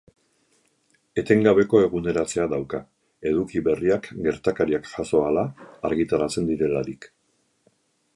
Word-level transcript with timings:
Etengabeko 1.21 1.81
eguneratzea 1.87 2.45
dauka, 2.53 2.79
eduki 3.31 3.61
berriak 3.67 4.09
gertakariak 4.29 4.89
jazo 4.95 5.21
ahala 5.27 5.45
argitaratzen 5.91 6.49
direlarik. 6.49 7.07